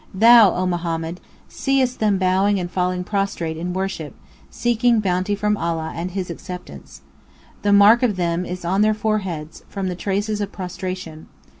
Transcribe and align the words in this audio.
Thou 0.15 0.51
(O 0.55 0.65
Muhammad) 0.65 1.19
seest 1.47 1.99
them 1.99 2.17
bowing 2.17 2.59
and 2.59 2.71
falling 2.71 3.03
prostrate 3.03 3.55
(in 3.55 3.71
worship), 3.71 4.15
seeking 4.49 4.99
bounty 4.99 5.35
from 5.35 5.55
Allah 5.55 5.93
and 5.95 6.09
(His) 6.09 6.31
acceptance. 6.31 7.01
The 7.61 7.71
mark 7.71 8.01
of 8.01 8.15
them 8.15 8.43
is 8.43 8.65
on 8.65 8.81
their 8.81 8.95
foreheads 8.95 9.61
from 9.69 9.89
the 9.89 9.95
traces 9.95 10.41
of 10.41 10.51
prostration. 10.51 11.27